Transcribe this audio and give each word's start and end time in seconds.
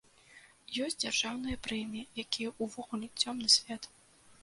Ёсць 0.85 0.97
дзяржаўныя 1.03 1.61
прэміі, 1.69 2.09
якія 2.25 2.57
ўвогуле 2.63 3.15
цёмны 3.21 3.49
свет. 3.61 3.83